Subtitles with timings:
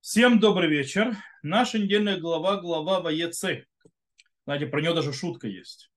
[0.00, 1.14] Всем добрый вечер.
[1.42, 3.66] Наша недельная глава, глава Ваецы.
[4.46, 5.90] Знаете, про нее даже шутка есть.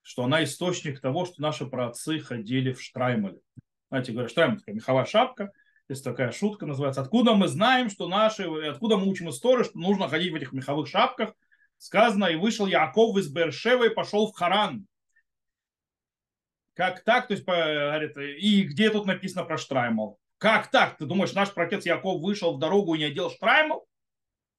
[0.00, 3.38] Что она источник того, что наши праотцы ходили в Штраймале.
[3.90, 5.52] Знаете, говорят, Штраймаль такая меховая шапка.
[5.88, 7.00] Есть такая шутка, называется.
[7.00, 10.88] Откуда мы знаем, что наши, откуда мы учим историю, что нужно ходить в этих меховых
[10.88, 11.32] шапках.
[11.78, 14.88] Сказано, и вышел Яков из Бершева и пошел в Харан.
[16.74, 17.28] Как так?
[17.28, 20.18] То есть, говорит, и где тут написано про Штраймал?
[20.42, 20.98] Как так?
[20.98, 23.86] Ты думаешь, наш протец Яков вышел в дорогу и не одел штраймл?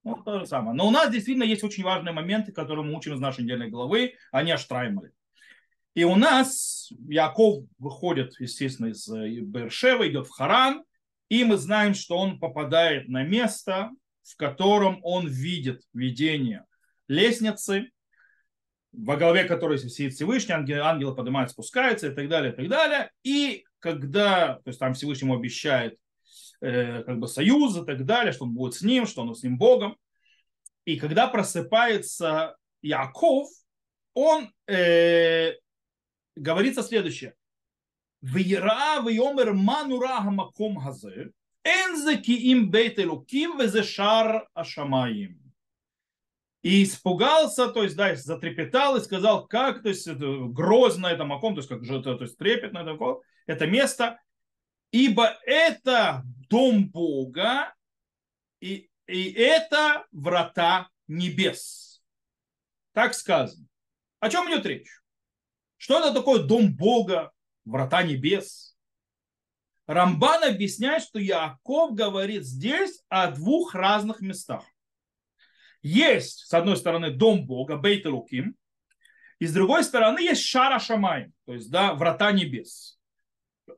[0.06, 0.74] Ну, то же самое.
[0.78, 4.14] Но у нас действительно есть очень важные моменты, которые мы учим из нашей недельной главы,
[4.32, 5.12] а не о штраймале.
[5.94, 10.86] И у нас Яков выходит, естественно, из э, Бершева, идет в Харан,
[11.28, 13.90] и мы знаем, что он попадает на место,
[14.24, 16.64] в котором он видит видение
[17.10, 17.90] лестницы,
[18.94, 23.12] во главе которой сидит Всевышний, ангелы поднимаются, спускаются и так далее, и так далее.
[23.24, 26.00] И когда, то есть там Всевышнему обещает
[26.62, 29.44] э, как бы союз и так далее, что он будет с ним, что он с
[29.44, 29.98] ним Богом.
[30.86, 33.50] И когда просыпается Яков,
[34.14, 35.52] он э,
[36.38, 37.36] говорится следующее.
[38.22, 41.32] Вира вьомер манура хамаком хазе,
[41.66, 45.44] энзе им бейт элуким везешар ашамаим.
[46.62, 51.60] И испугался, то есть, да, затрепетал и сказал, как, то есть, грозно это маком, то
[51.60, 52.96] есть, как же это, то есть, трепетно это,
[53.46, 54.22] это место,
[54.92, 57.74] ибо это дом Бога,
[58.60, 62.02] и, и это врата небес.
[62.94, 63.68] Так сказано.
[64.20, 65.02] О чем идет речь?
[65.78, 67.32] Что это такое дом Бога,
[67.66, 68.78] врата небес?
[69.86, 74.64] Рамбан объясняет, что Яков говорит здесь о двух разных местах.
[75.82, 78.56] Есть, с одной стороны, дом Бога, Бейт Луким,
[79.40, 82.98] и с другой стороны есть Шара Шамай, то есть да, врата небес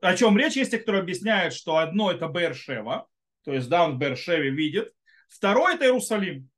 [0.00, 3.06] о чем речь, есть те, которые объясняют, что одно это Бершева,
[3.44, 4.92] то есть да, он Бершеве видит,
[5.28, 6.48] второе это Иерусалим.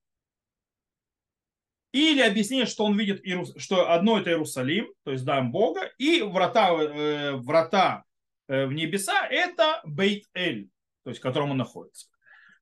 [1.93, 3.23] Или объяснение, что он видит,
[3.57, 8.05] что одно это Иерусалим, то есть дом Бога, и врата, э, врата
[8.47, 10.69] э, в небеса это Бейт-Эль,
[11.05, 12.09] то есть в котором он находится.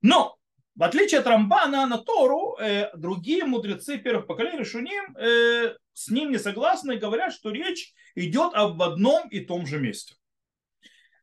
[0.01, 0.37] Но
[0.77, 6.31] в отличие от Рамбана на Тору, э, другие мудрецы первых поколений Шуним э, с ним
[6.31, 10.15] не согласны и говорят, что речь идет об одном и том же месте.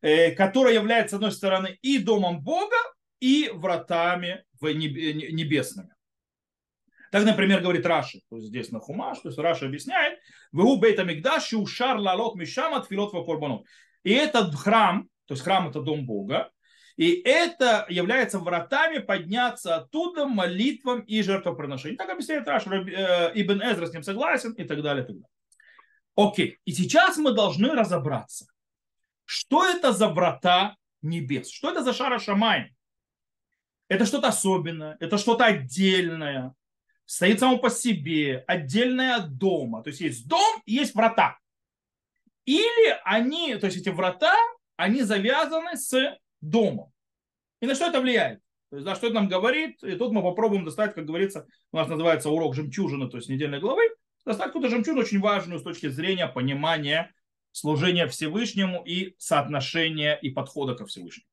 [0.04, 2.76] Э, которая является, с одной стороны, и домом Бога,
[3.20, 5.94] и вратами небесными.
[7.10, 10.18] Так, например, говорит Раши, то есть здесь на Хумаш, то есть Раши объясняет,
[10.52, 13.64] «Вегу бейта мигдаш ушар лалот мишам от филот корбанот».
[14.02, 16.50] И этот храм, то есть храм это дом Бога,
[16.98, 21.96] и это является вратами подняться оттуда молитвам и жертвоприношениям.
[21.96, 25.04] Так объясняет Раш, э, Ибн Эзра с ним согласен и так далее.
[25.04, 25.28] И так далее.
[26.14, 28.46] Окей, и сейчас мы должны разобраться,
[29.24, 31.50] что это за врата небес?
[31.50, 32.74] Что это за шара Шамай?
[33.88, 36.54] Это что-то особенное, это что-то отдельное,
[37.06, 39.82] стоит само по себе, отдельное от дома.
[39.82, 41.38] То есть есть дом и есть врата.
[42.46, 44.34] Или они, то есть эти врата,
[44.76, 46.92] они завязаны с домом.
[47.60, 48.40] И на что это влияет?
[48.70, 49.82] То есть, да, что это нам говорит?
[49.84, 53.60] И тут мы попробуем достать, как говорится, у нас называется урок жемчужины, то есть недельной
[53.60, 53.82] главы,
[54.26, 57.14] достать какую-то жемчужину очень важную с точки зрения понимания
[57.54, 61.28] служения Всевышнему и соотношения и подхода ко Всевышнему.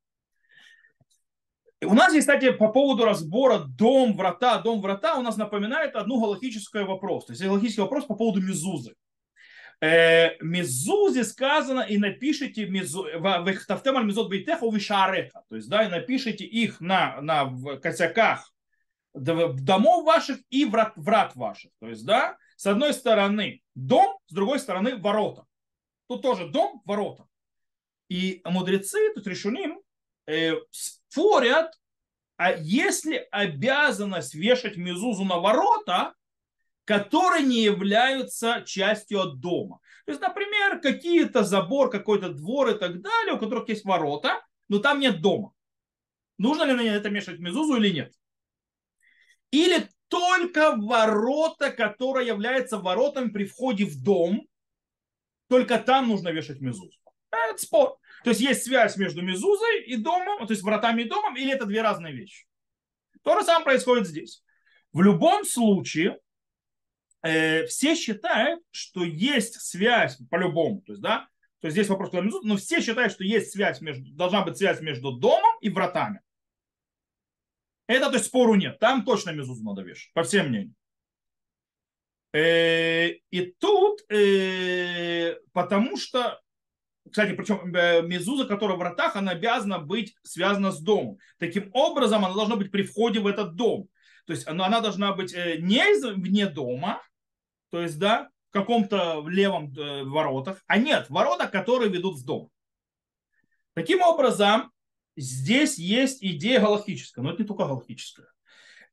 [1.84, 6.22] У нас есть, кстати, по поводу разбора дом, врата, дом, врата, у нас напоминает одну
[6.22, 7.26] галактический вопрос.
[7.26, 8.94] То есть галактический вопрос по поводу Мезузы.
[9.82, 15.42] Э, Мезузе сказано и напишите вехтавтем мезот бейтеха вишареха.
[15.50, 18.54] То есть, да, и напишите их на, на косяках
[19.16, 21.72] домов ваших и врат, врат ваших.
[21.80, 25.46] То есть, да, с одной стороны дом, с другой стороны ворота.
[26.12, 27.26] Тут тоже дом, ворота.
[28.10, 29.82] И мудрецы, тут решуним,
[30.28, 31.72] э, спорят,
[32.36, 36.14] а если обязанность вешать мезузу на ворота,
[36.84, 39.80] которые не являются частью от дома.
[40.06, 44.80] То есть, например, какие-то забор, какой-то двор и так далее, у которых есть ворота, но
[44.80, 45.54] там нет дома.
[46.38, 48.14] Нужно ли на это вешать мезузу или нет?
[49.52, 54.46] Или только ворота, которые являются воротами при входе в дом,
[55.52, 56.98] только там нужно вешать мезузу.
[57.30, 57.98] Это спор.
[58.24, 61.66] То есть есть связь между мезузой и домом, то есть вратами и домом, или это
[61.66, 62.48] две разные вещи.
[63.22, 64.46] То же самое происходит здесь.
[64.94, 66.20] В любом случае,
[67.22, 70.84] э, все считают, что есть связь по-любому.
[70.84, 71.28] То есть, да,
[71.60, 75.12] то есть здесь вопрос, но все считают, что есть связь между, должна быть связь между
[75.12, 76.22] домом и вратами.
[77.88, 78.80] Это, то есть, спору нет.
[78.80, 80.76] Там точно мезузу надо вешать, по всем мнениям.
[82.34, 86.40] Э, и тут, э, потому что
[87.10, 91.18] кстати, причем э, мезуза, которая в вратах, она обязана быть связана с домом.
[91.40, 93.90] Таким образом, она должна быть при входе в этот дом.
[94.26, 97.02] То есть она, должна быть не вне дома,
[97.70, 102.50] то есть, да, в каком-то левом воротах, а нет, ворота, которые ведут в дом.
[103.74, 104.72] Таким образом,
[105.18, 108.28] здесь есть идея галактическая, но это не только галактическая.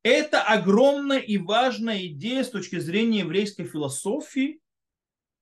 [0.01, 4.61] Это огромная и важная идея с точки зрения еврейской философии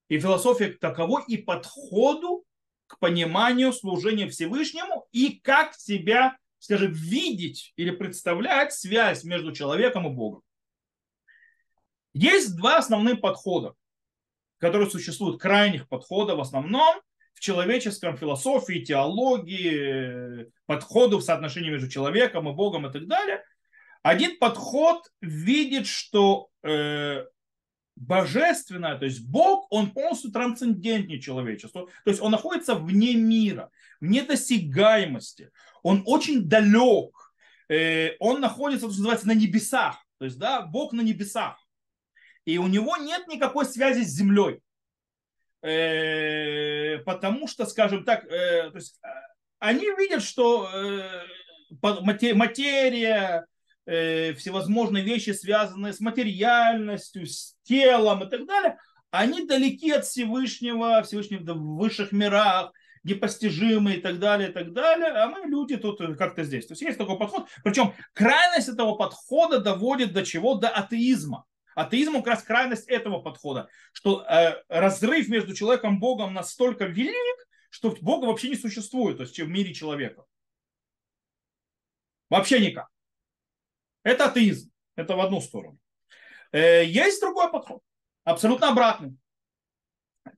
[0.08, 2.44] и философии к таковой и подходу
[2.86, 10.10] к пониманию служения Всевышнему и как себя, скажем, видеть или представлять связь между человеком и
[10.10, 10.42] Богом.
[12.14, 13.74] Есть два основных подхода,
[14.58, 17.00] которые существуют, крайних подходов в основном
[17.34, 23.44] в человеческом философии, теологии, подходу в соотношении между человеком и Богом и так далее.
[24.02, 27.24] Один подход видит, что э,
[27.96, 31.88] божественное, то есть Бог, он полностью трансцендентнее человечества.
[32.04, 35.50] То есть он находится вне мира, вне досягаемости.
[35.82, 37.34] Он очень далек.
[37.68, 39.96] Э, он находится, что называется, на небесах.
[40.18, 41.58] То есть, да, Бог на небесах.
[42.44, 44.60] И у него нет никакой связи с землей.
[45.62, 49.00] Э, потому что, скажем так, э, то есть,
[49.58, 50.70] они видят, что
[51.82, 53.44] материя,
[53.88, 58.78] э, всевозможные вещи, связанные с материальностью, с телом и так далее,
[59.10, 65.08] они далеки от Всевышнего, Всевышнего в высших мирах, непостижимые и так далее, и так далее,
[65.08, 66.66] а мы люди тут как-то здесь.
[66.66, 67.48] То есть есть такой подход.
[67.64, 70.54] Причем крайность этого подхода доводит до чего?
[70.54, 71.46] До атеизма.
[71.74, 77.48] Атеизм как раз крайность этого подхода, что э, разрыв между человеком и Богом настолько велик,
[77.70, 80.24] что Бога вообще не существует, то есть в мире человека.
[82.28, 82.88] Вообще никак.
[84.02, 84.70] Это атеизм.
[84.96, 85.78] Это в одну сторону.
[86.52, 87.82] Э, есть другой подход,
[88.24, 89.16] абсолютно обратный,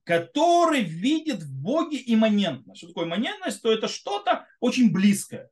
[0.05, 2.79] который видит в Боге имманентность.
[2.79, 3.63] Что такое имманентность?
[3.63, 5.49] То это что-то очень близкое,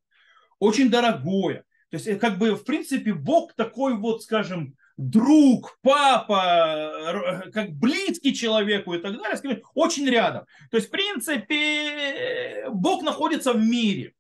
[0.59, 1.65] очень дорогое.
[1.91, 7.71] То есть, э, как бы, в принципе, Бог такой вот, скажем, друг, папа, э, как
[7.71, 10.45] близкий человеку и так далее, очень рядом.
[10.71, 14.15] То есть, в принципе, Бог находится в мире.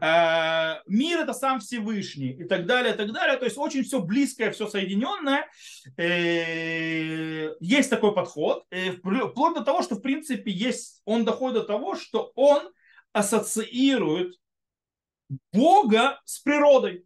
[0.00, 3.36] Э, мир это сам Всевышний и так далее, и так далее.
[3.36, 5.48] То есть очень все близкое, все соединенное.
[5.96, 11.64] Э, есть такой подход, э, вплоть до того, что в принципе есть, он доходит до
[11.64, 12.72] того, что он
[13.12, 14.34] ассоциирует
[15.52, 17.04] Бога с природой.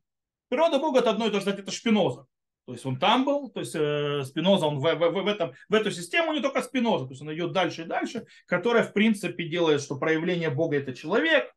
[0.48, 2.26] Природа Бога это одно и то же, это Шпиноза.
[2.68, 5.74] То есть он там был, то есть э, Спиноза, он в, в, в, этом, в
[5.74, 9.48] эту систему не только Спиноза, то есть он идет дальше и дальше, которая в принципе
[9.48, 11.50] делает, что проявление Бога это человек,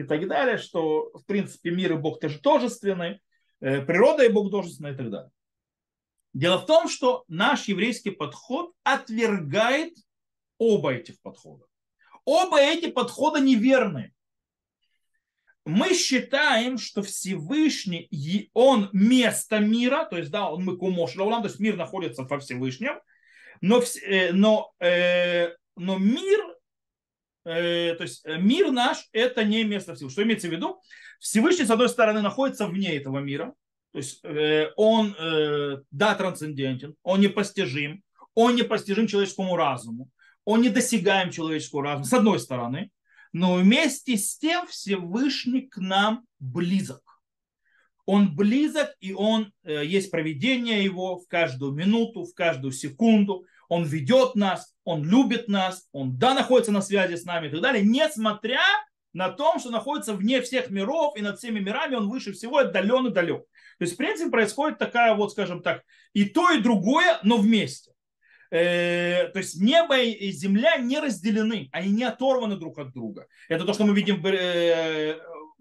[0.00, 3.20] и так далее, что в принципе мир и Бог тоже тожественны,
[3.60, 5.30] э, природа и Бог тожественны и так далее.
[6.32, 9.94] Дело в том, что наш еврейский подход отвергает
[10.58, 11.66] оба этих подхода.
[12.24, 14.14] Оба эти подхода неверны.
[15.66, 18.08] Мы считаем, что Всевышний,
[18.54, 23.00] он место мира, то есть, да, он мы кумош, то есть мир находится во Всевышнем,
[23.60, 26.40] но, э, но, э, но мир
[27.50, 30.10] Э, то есть э, мир наш это не место Всевышнего.
[30.10, 30.80] Что имеется в виду?
[31.18, 33.54] Всевышний, с одной стороны, находится вне этого мира.
[33.92, 35.16] То есть э, он,
[35.90, 38.04] да, трансцендентен, он непостижим,
[38.34, 40.08] он непостижим человеческому разуму,
[40.44, 42.90] он недосягаем человеческому разуму, с одной стороны,
[43.32, 47.02] но вместе с тем Всевышний к нам близок.
[48.06, 53.44] Он близок, и он есть проведение его в каждую минуту, в каждую секунду.
[53.70, 57.60] Он ведет нас, он любит нас, он да, находится на связи с нами и так
[57.60, 58.60] далее, несмотря
[59.12, 63.06] на том, что находится вне всех миров и над всеми мирами он выше всего отдален
[63.06, 63.44] и далек.
[63.78, 67.92] То есть, в принципе, происходит такая вот, скажем так, и то, и другое, но вместе.
[68.50, 73.28] Э, то есть небо и земля не разделены, они не оторваны друг от друга.
[73.48, 75.16] Это то, что мы видим э,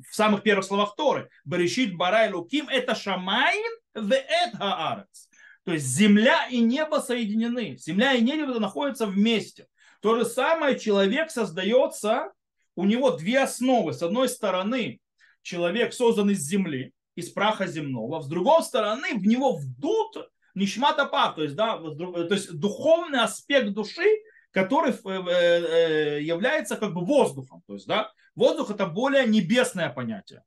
[0.10, 1.30] в самых первых словах Торы.
[1.46, 3.64] Берешит барай луким это шамайн
[3.94, 5.29] в эт хаарец.
[5.66, 7.78] То есть земля и небо соединены.
[7.78, 9.68] Земля и небо находятся вместе.
[10.02, 12.32] То же самое человек создается,
[12.76, 13.94] у него две основы.
[13.94, 15.00] С одной стороны,
[15.42, 18.22] человек создан из земли, из праха земного.
[18.22, 20.16] С другой стороны, в него вдут
[20.56, 24.08] нишмата то есть, да, то есть духовный аспект души,
[24.52, 27.62] который э, э, является как бы воздухом.
[27.68, 30.44] То есть, да, воздух это более небесное понятие.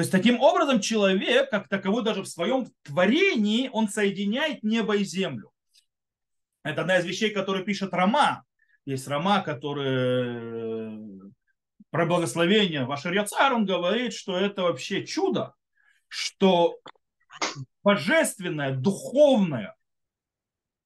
[0.00, 5.04] То есть таким образом человек, как таковой даже в своем творении, он соединяет небо и
[5.04, 5.52] землю.
[6.62, 8.42] Это одна из вещей, которые пишет Рома.
[8.86, 11.30] Есть Рома, который э,
[11.90, 15.52] про благословение Вашер Яцар, он говорит, что это вообще чудо,
[16.08, 16.78] что
[17.84, 19.76] божественное, духовное,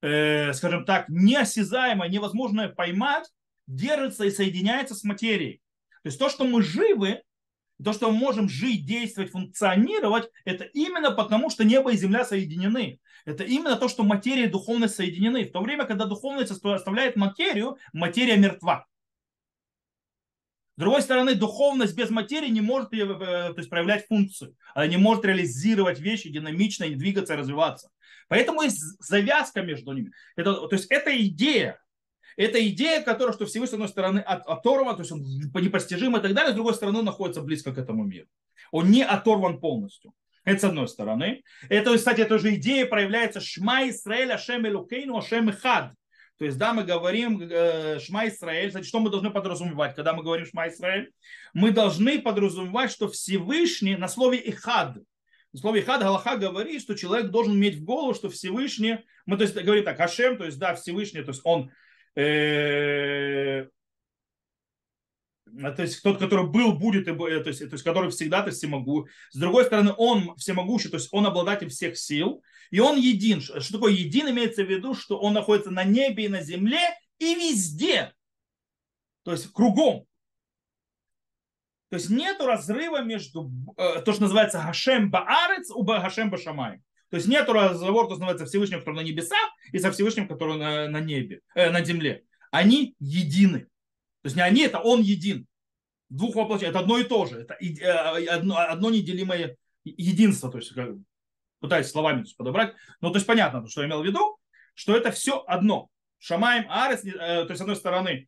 [0.02, 3.30] э, скажем так, неосязаемое, невозможное поймать,
[3.68, 5.62] держится и соединяется с материей.
[6.02, 7.22] То есть то, что мы живы,
[7.82, 13.00] то, что мы можем жить, действовать, функционировать, это именно потому, что небо и земля соединены.
[13.24, 15.44] Это именно то, что материя и духовность соединены.
[15.44, 18.86] В то время, когда духовность оставляет материю, материя мертва.
[20.76, 24.56] С другой стороны, духовность без материи не может э, то есть, проявлять функцию.
[24.74, 27.90] Она не может реализировать вещи динамично и двигаться, развиваться.
[28.28, 30.10] Поэтому есть завязка между ними.
[30.34, 31.80] Это, то есть это идея.
[32.36, 36.20] Это идея, которая, что Всевышний, с одной стороны, от, оторван, то есть он непостижим и
[36.20, 38.26] так далее, с другой стороны, находится близко к этому миру.
[38.70, 40.12] Он не оторван полностью.
[40.44, 41.42] Это с одной стороны.
[41.68, 45.92] Это, кстати, эта же идея проявляется Шма Исраэль Ашем Элукейну Ашем Хад.
[46.38, 48.68] То есть, да, мы говорим э, Шма Исраэль.
[48.68, 51.12] Кстати, что мы должны подразумевать, когда мы говорим Шма Исраэль?
[51.54, 54.96] Мы должны подразумевать, что Всевышний на слове Ихад.
[55.52, 59.44] На слове Ихад Галаха говорит, что человек должен иметь в голову, что Всевышний, мы то
[59.44, 61.70] есть говорим так, Ашем, то есть, да, Всевышний, то есть он
[65.76, 69.08] то есть тот, который был, будет, то есть, то есть который всегда то есть, всемогу.
[69.30, 73.40] С другой стороны, он всемогущий, то есть он обладатель всех сил, и он един.
[73.40, 74.28] Что такое един?
[74.30, 76.80] Имеется в виду, что он находится на небе и на земле
[77.18, 78.12] и везде.
[79.22, 80.06] То есть кругом.
[81.90, 86.80] То есть нет разрыва между э, то, что называется Хашем Баарец, у Хашем Башамай.
[87.14, 89.38] То есть нет разговора, то, что называется Всевышним, который на небесах,
[89.70, 92.24] и со Всевышним, который на, на небе, э, на земле.
[92.50, 93.60] Они едины.
[93.60, 95.46] То есть не они, это он един.
[96.08, 96.70] Двух воплощений.
[96.70, 97.42] Это одно и то же.
[97.42, 100.50] Это э, одно, одно неделимое единство.
[100.50, 100.88] То есть как,
[101.60, 102.74] пытаюсь словами подобрать.
[103.00, 104.36] Но то есть понятно, что я имел в виду,
[104.74, 105.90] что это все одно.
[106.18, 108.26] Шамаем, Арес, э, то есть с одной стороны,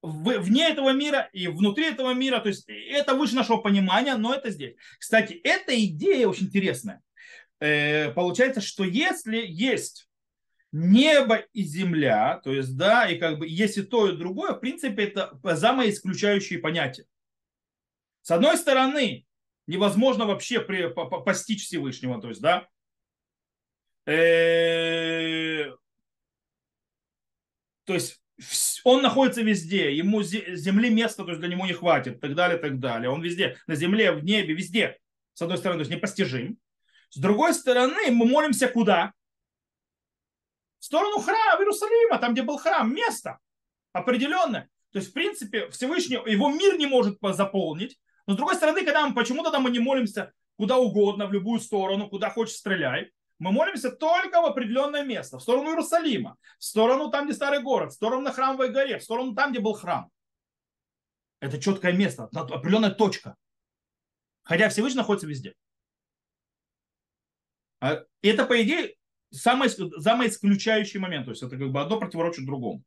[0.00, 2.40] вне этого мира и внутри этого мира.
[2.40, 4.74] То есть это выше нашего понимания, но это здесь.
[4.98, 7.02] Кстати, эта идея очень интересная.
[7.60, 10.08] Э, получается, что если есть
[10.72, 14.60] небо и земля, то есть, да, и как бы есть и то, и другое, в
[14.60, 17.06] принципе, это взаимоисключающие понятия.
[18.22, 19.24] С одной стороны,
[19.66, 22.68] невозможно вообще при, по, по, постичь Всевышнего, то есть, да,
[24.06, 25.70] э,
[27.84, 28.20] то есть
[28.84, 32.78] он находится везде, ему земли места, то есть для него не хватит, так далее, так
[32.80, 33.08] далее.
[33.08, 34.98] Он везде, на земле, в небе, везде.
[35.32, 36.58] С одной стороны, то есть непостижим.
[37.10, 39.12] С другой стороны, мы молимся куда?
[40.78, 43.40] в сторону храма, в Иерусалима, там, где был храм, место
[43.92, 44.68] определенное.
[44.92, 47.98] То есть, в принципе, Всевышний, его мир не может заполнить.
[48.26, 51.58] Но с другой стороны, когда мы почему-то там мы не молимся куда угодно, в любую
[51.58, 57.10] сторону, куда хочешь стреляй, мы молимся только в определенное место, в сторону Иерусалима, в сторону
[57.10, 60.08] там, где старый город, в сторону на храмовой горе, в сторону там, где был храм.
[61.40, 63.34] Это четкое место, определенная точка.
[64.44, 65.54] Хотя Всевышний находится везде.
[67.86, 68.94] А это, по идее,
[69.30, 71.26] самый, самый исключающий момент.
[71.26, 72.82] То есть это как бы одно противоречит другому.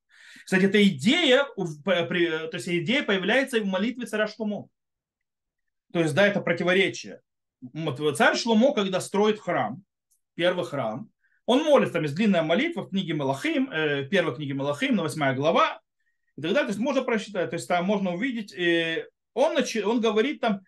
[0.45, 4.67] Кстати, эта идея, то есть идея появляется и в молитве царя Шломо.
[5.91, 7.21] То есть, да, это противоречие.
[8.15, 9.83] Царь Шломо, когда строит храм,
[10.35, 11.09] первый храм,
[11.45, 15.33] он молится, там есть длинная молитва в книге Малахим, э, первой книге Малахим, на восьмая
[15.33, 15.81] глава,
[16.37, 16.61] и далее.
[16.61, 20.61] То есть можно прочитать, то есть там можно увидеть, э, он, он говорит там,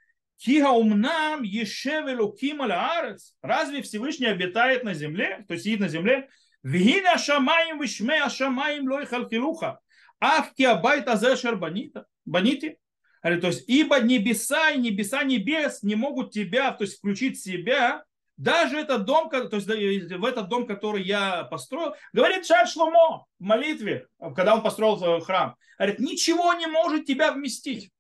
[0.44, 3.36] Кига умнам ешевелу кималя арец.
[3.44, 6.30] Разве Всевышний обитает на земле, то есть сидит на земле?
[6.64, 9.80] Вигина шамаем вишме ашамаем лой халкилуха.
[10.20, 12.08] Авки абайт азешер банита.
[12.26, 12.80] Банити.
[13.22, 18.04] То есть, ибо небеса и небеса небес не могут тебя, то есть включить себя,
[18.36, 23.44] даже этот дом, то есть в этот дом, который я построил, говорит Шар Шломо в
[23.44, 27.92] молитве, когда он построил храм, говорит, ничего не может тебя вместить.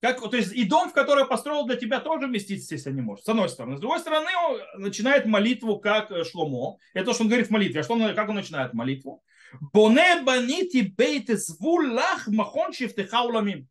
[0.00, 3.24] Как, то есть и дом, в который построил для тебя, тоже вместить, естественно, не может.
[3.24, 3.76] С одной стороны.
[3.76, 6.78] С другой стороны, он начинает молитву, как э, Шломо.
[6.94, 7.80] Это то, что он говорит в молитве.
[7.80, 9.22] А что он, как он начинает молитву?
[9.60, 13.68] Боне банити бейте звулах махон шифтехауламим.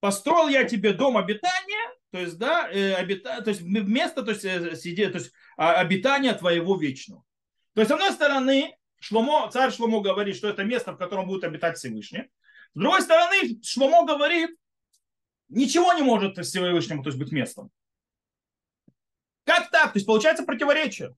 [0.00, 4.44] Построил я тебе дом обитания, то есть, да, э, обита, то есть место, то есть,
[4.44, 7.22] э, сиди, то есть а, обитания твоего вечного.
[7.74, 11.44] То есть, с одной стороны, Шломо, царь Шломо говорит, что это место, в котором будет
[11.44, 12.24] обитать Всевышний.
[12.74, 14.50] С другой стороны, Шломо говорит,
[15.50, 17.70] ничего не может Всевышнему то есть, быть местом.
[19.44, 19.92] Как так?
[19.92, 21.14] То есть получается противоречие.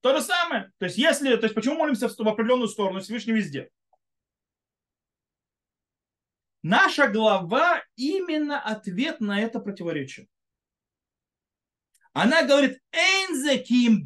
[0.00, 0.72] То же самое.
[0.78, 3.70] То есть если, то есть почему молимся в определенную сторону, Всевышний везде?
[6.62, 10.28] Наша глава именно ответ на это противоречие.
[12.12, 14.04] Она говорит, «Энзе ким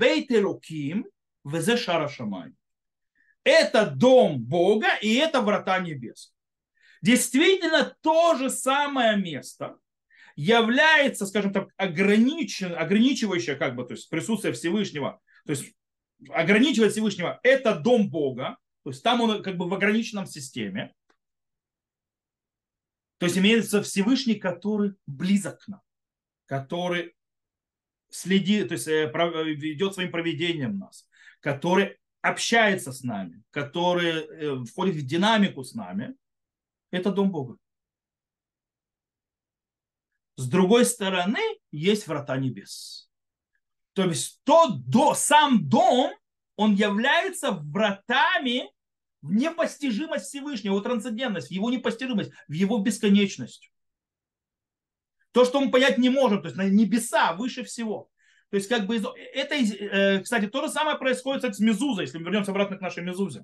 [1.44, 2.10] везе шара
[3.44, 6.32] Это дом Бога и это врата небес.
[7.02, 9.78] Действительно, то же самое место
[10.37, 15.75] является, скажем так, ограничен, ограничивающее как бы, то есть присутствие Всевышнего, то есть
[16.31, 20.95] ограничивает Всевышнего, это дом Бога, то есть там он как бы в ограниченном системе,
[23.19, 25.83] То есть имеется Всевышний, который близок к нам,
[26.47, 27.14] который
[28.11, 29.11] следит, то есть э,
[29.55, 31.09] ведет своим проведением нас,
[31.40, 36.14] который общается с нами, который э, входит в динамику с нами,
[36.90, 37.57] это дом Бога.
[40.37, 41.40] С другой стороны,
[41.73, 43.11] есть врата небес.
[43.92, 46.12] То есть тот до, сам дом,
[46.57, 48.71] он является вратами
[49.21, 53.73] в непостижимость Всевышнего, его трансцендентность, в его непостижимость, в его бесконечность.
[55.33, 58.09] То, что мы понять не можем, то есть на небеса выше всего.
[58.50, 62.25] То есть, как бы, это, э, кстати, то же самое происходит с Мезузой, если мы
[62.25, 63.42] вернемся обратно к нашей Мезузе.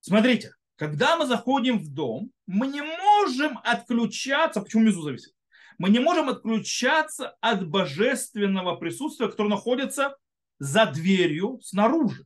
[0.00, 5.34] Смотрите, когда мы заходим в дом, мы не можем отключаться, почему Мезуза висит?
[5.76, 10.16] Мы не можем отключаться от божественного присутствия, которое находится
[10.58, 12.24] за дверью снаружи.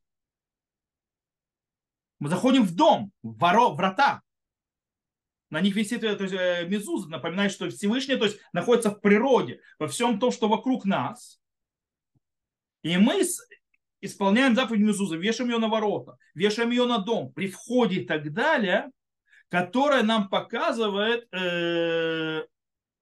[2.20, 4.22] Мы заходим в дом, в воро, врата.
[5.50, 9.00] На них висит э, то есть, э, мезуза, напоминает, что Всевышний то есть, находится в
[9.00, 11.40] природе, во всем том, что вокруг нас.
[12.82, 13.24] И мы
[14.04, 18.32] исполняем заповедь мезуза, вешаем ее на ворота, вешаем ее на дом, при входе и так
[18.32, 18.90] далее,
[19.48, 22.44] которая нам показывает э,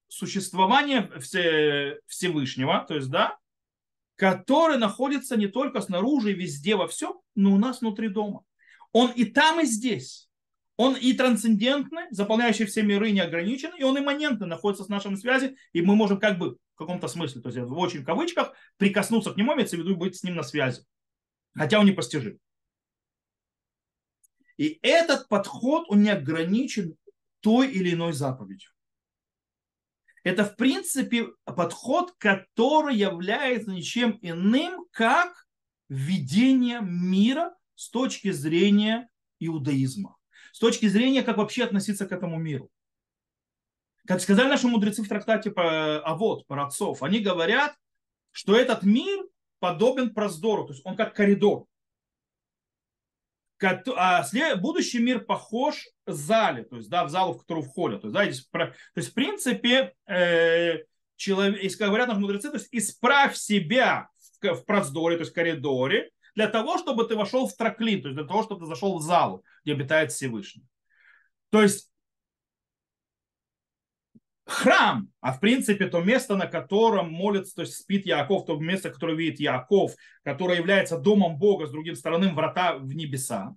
[0.09, 1.11] существование
[2.07, 3.39] Всевышнего, то есть, да,
[4.17, 8.43] который находится не только снаружи и везде во всем, но у нас внутри дома.
[8.93, 10.29] Он и там, и здесь.
[10.77, 15.83] Он и трансцендентный, заполняющий все миры, неограниченный, и он имманентный, находится с нашей связи, и
[15.83, 19.55] мы можем как бы в каком-то смысле, то есть в очень кавычках, прикоснуться к нему,
[19.55, 20.85] имеется в виду быть с ним на связи.
[21.55, 22.39] Хотя он не постижим.
[24.57, 26.97] И этот подход, он не ограничен
[27.41, 28.71] той или иной заповедью.
[30.25, 35.47] Это, в принципе, подход, который является ничем иным, как
[35.89, 39.11] введение мира с точки зрения
[39.41, 40.17] иудаизма
[40.53, 42.71] с точки зрения, как вообще относиться к этому миру.
[44.07, 47.75] Как сказали наши мудрецы в трактате про Авод, про отцов, они говорят,
[48.33, 49.25] что этот мир
[49.61, 51.67] подобен проздору, то есть он как коридор.
[53.97, 54.25] А
[54.57, 58.01] будущий мир похож в зале, то есть да, в залу, в которую входят.
[58.03, 60.79] То есть, да, здесь, то есть в принципе, э,
[61.15, 64.09] человек, говорят наши мудрецы, то есть исправь себя
[64.41, 68.09] в, в проздоре, то есть в коридоре, для того, чтобы ты вошел в траклин, то
[68.09, 70.65] есть для того, чтобы ты зашел в залу, где обитает Всевышний.
[71.51, 71.92] То есть
[74.45, 78.91] храм, а в принципе то место, на котором молится, то есть спит Яков, то место,
[78.91, 83.55] которое видит Яков, которое является домом Бога, с другим стороны врата в небеса,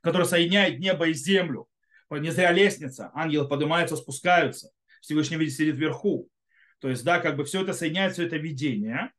[0.00, 1.68] которое соединяет небо и землю.
[2.10, 4.70] Не зря лестница, ангелы поднимаются, спускаются,
[5.02, 6.28] Всевышний видит сидит вверху.
[6.80, 9.10] То есть, да, как бы все это соединяется, все это видение.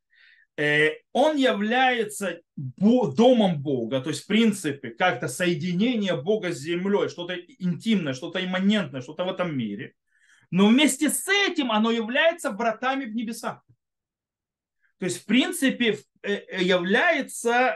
[0.57, 7.35] Э, он является домом Бога, то есть в принципе как-то соединение Бога с землей, что-то
[7.35, 9.93] интимное, что-то имманентное, что-то в этом мире.
[10.51, 13.61] Но вместе с этим оно является вратами в небеса.
[14.97, 17.75] То есть в принципе э, э, является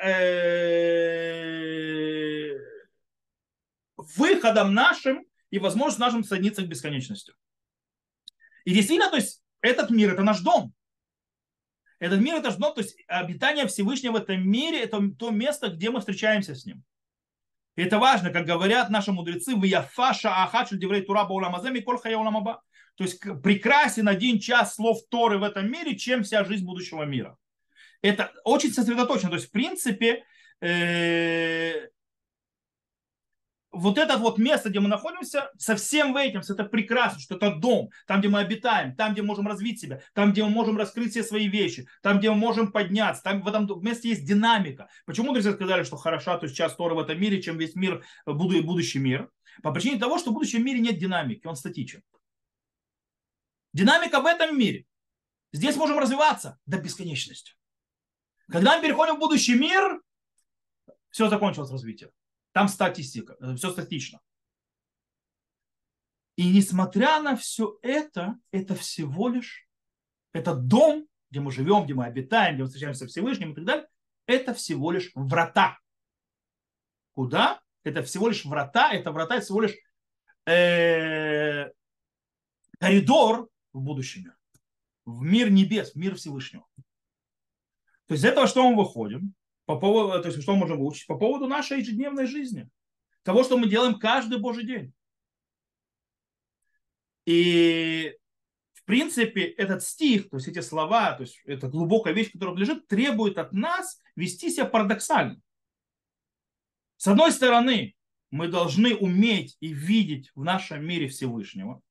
[3.96, 7.34] выходом нашим и возможность нашим соединиться к бесконечности.
[8.66, 10.74] И действительно, то есть этот мир это наш дом.
[12.00, 15.90] Этот мир это ждет, то есть обитание Всевышнего в этом мире это то место, где
[15.90, 16.84] мы встречаемся с ним.
[17.76, 22.62] Это важно, как говорят наши мудрецы, в Яфаша Ахачу Деврей Тура Бауламаземи Коль Хаяуламаба.
[22.96, 27.38] То есть прекрасен один час слов Торы в этом мире, чем вся жизнь будущего мира.
[28.04, 29.30] Это очень сосредоточено.
[29.30, 30.24] То есть, в принципе,
[30.62, 31.88] э,
[33.74, 37.90] вот это вот место, где мы находимся, со всем этим, это прекрасно, что это дом,
[38.06, 41.12] там, где мы обитаем, там, где мы можем развить себя, там, где мы можем раскрыть
[41.12, 44.90] все свои вещи, там, где мы можем подняться, там в этом месте есть динамика.
[45.06, 49.00] Почему друзья сказали, что хороша, то часть Тора в этом мире, чем весь мир, будущий
[49.00, 49.30] мир?
[49.64, 52.04] По причине того, что в будущем мире нет динамики, он статичен.
[53.74, 54.86] Динамика в этом мире.
[55.52, 57.54] Здесь можем развиваться до бесконечности.
[58.50, 60.00] Когда мы переходим в будущий мир,
[61.10, 62.12] все закончилось развитие.
[62.54, 64.22] Там статистика, э, все статично.
[66.36, 69.68] И несмотря на все это, это всего лишь,
[70.32, 73.66] это дом, где мы живем, где мы обитаем, где мы встречаемся со Всевышним и так
[73.66, 73.88] далее,
[74.26, 75.78] это всего лишь врата.
[77.13, 77.62] Куда?
[77.84, 79.76] Это всего лишь врата, это врата, это всего лишь
[80.46, 81.72] э,
[82.80, 84.32] коридор в будущем.
[85.06, 86.66] В мир небес, в мир Всевышнего.
[88.08, 89.34] То есть из этого что мы выходим?
[89.65, 91.08] По поводу, то есть что можем выучить?
[91.08, 92.69] По поводу нашей ежедневной жизни.
[93.23, 94.93] Того, что мы делаем каждый Божий день.
[97.26, 98.17] И
[98.73, 102.88] в принципе этот стих, то есть эти слова, то есть это глубокая вещь, которая лежит,
[102.88, 105.39] требует от нас вести себя парадоксально.
[106.97, 107.95] С одной стороны,
[108.30, 111.82] мы должны уметь и видеть в нашем мире Всевышнего.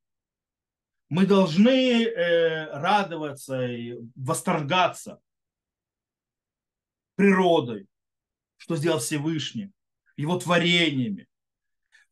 [1.08, 5.20] Мы должны э, радоваться и восторгаться
[7.14, 7.86] природой,
[8.56, 9.70] что сделал Всевышний,
[10.16, 11.26] его творениями,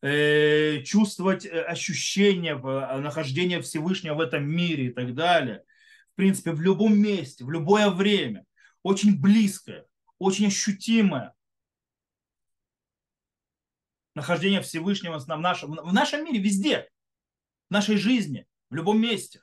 [0.03, 5.63] э, чувствовать э, ощущение э, нахождения Всевышнего в этом мире и так далее.
[6.13, 8.45] В принципе, в любом месте, в любое время.
[8.83, 9.87] Очень близкое,
[10.19, 11.35] очень ощутимое
[14.15, 16.89] нахождение Всевышнего в нашем, в нашем мире, везде,
[17.69, 19.41] в нашей жизни, в любом месте.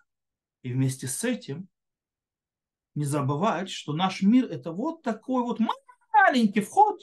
[0.64, 1.70] И вместе с этим
[2.98, 5.60] не забывать, что наш мир это вот такой вот
[6.12, 7.00] маленький вход,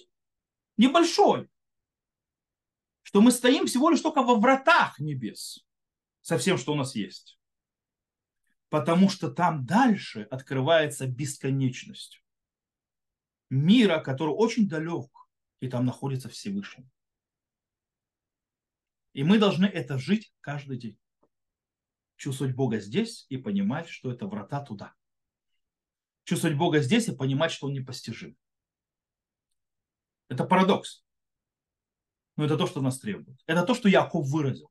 [0.76, 1.48] небольшой,
[3.02, 5.64] что мы стоим всего лишь только во вратах небес
[6.20, 7.38] со всем, что у нас есть.
[8.70, 12.24] Потому что там дальше открывается бесконечность
[13.48, 15.12] мира, который очень далек,
[15.60, 16.90] и там находится Всевышний.
[19.12, 20.98] И мы должны это жить каждый день.
[22.16, 24.92] Чувствовать Бога здесь и понимать, что это врата туда.
[26.24, 28.36] Чувствовать Бога здесь и понимать, что Он непостижим.
[30.28, 31.04] Это парадокс.
[32.36, 33.38] Но это то, что нас требует.
[33.46, 34.70] Это то, что Яков выразил.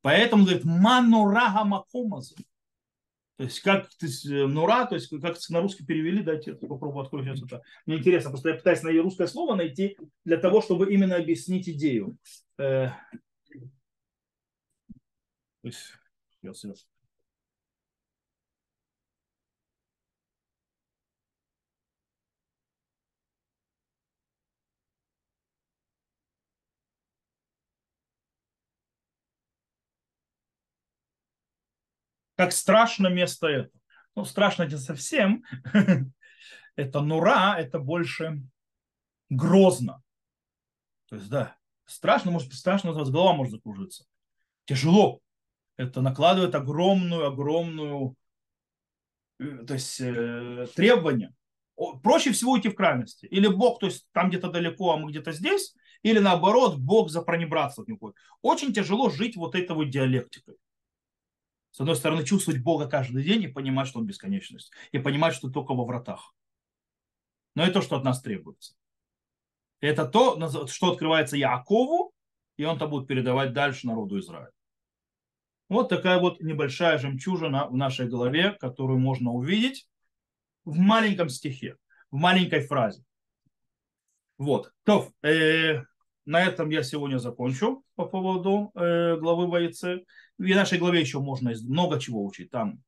[0.00, 2.36] Поэтому говорит, манурага макомазы.
[3.36, 6.56] То есть, как то есть, э, нура, то есть, как на русский перевели, дайте я
[6.56, 7.62] попробую открою сейчас это.
[7.84, 12.16] Мне интересно, просто я пытаюсь найти русское слово найти для того, чтобы именно объяснить идею.
[12.58, 12.90] Э,
[15.62, 15.80] то есть,
[16.42, 16.86] сейчас,
[32.36, 33.70] Как страшно место это.
[34.16, 35.44] Ну, страшно не совсем.
[36.76, 38.42] это нура, это больше
[39.30, 40.02] грозно.
[41.08, 44.04] То есть, да, страшно, может быть, страшно, у вас голова может закружиться.
[44.64, 45.20] Тяжело.
[45.76, 48.16] Это накладывает огромную, огромную,
[49.40, 51.34] э, то есть, э, требования.
[52.02, 53.26] Проще всего уйти в крайности.
[53.26, 57.22] Или Бог, то есть там где-то далеко, а мы где-то здесь, или наоборот, Бог за
[57.22, 58.14] пронебратство от него.
[58.42, 60.56] Очень тяжело жить вот этой вот диалектикой
[61.74, 64.70] с одной стороны, чувствовать Бога каждый день и понимать, что Он бесконечность.
[64.92, 66.32] И понимать, что только во вратах.
[67.56, 68.76] Но это то, что от нас требуется.
[69.80, 72.12] Это то, что открывается Якову,
[72.56, 74.52] и он то будет передавать дальше народу Израиля.
[75.68, 79.88] Вот такая вот небольшая жемчужина в нашей голове, которую можно увидеть
[80.64, 81.76] в маленьком стихе,
[82.12, 83.02] в маленькой фразе.
[84.38, 84.72] Вот.
[84.84, 85.82] То, э,
[86.24, 90.04] на этом я сегодня закончу по поводу э, главы бойцы.
[90.38, 92.50] В нашей главе еще можно много чего учить.
[92.50, 92.80] Там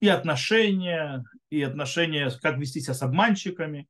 [0.00, 3.88] и отношения, и отношения, как вести себя с обманщиками,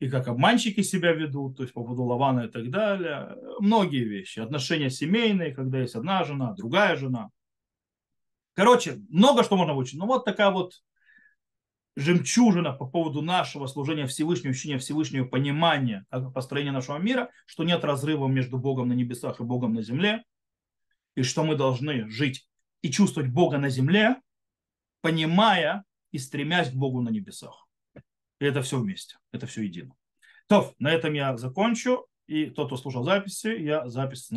[0.00, 3.36] и как обманщики себя ведут, то есть по поводу Лавана и так далее.
[3.60, 4.40] Многие вещи.
[4.40, 7.30] Отношения семейные, когда есть одна жена, другая жена.
[8.54, 9.98] Короче, много что можно выучить.
[9.98, 10.82] Ну вот такая вот
[11.96, 18.26] жемчужина по поводу нашего служения Всевышнего, учения Всевышнего, понимания построения нашего мира, что нет разрыва
[18.26, 20.24] между Богом на небесах и Богом на земле,
[21.14, 22.48] и что мы должны жить
[22.82, 24.20] и чувствовать Бога на земле,
[25.00, 27.66] понимая и стремясь к Богу на небесах.
[28.40, 29.94] И это все вместе, это все едино.
[30.48, 32.06] То, на этом я закончу.
[32.26, 34.30] И тот, кто слушал записи, я запись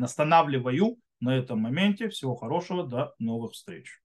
[0.00, 2.08] останавливаю на этом моменте.
[2.08, 4.00] Всего хорошего, до новых встреч.